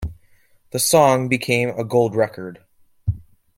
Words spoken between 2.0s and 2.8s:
record.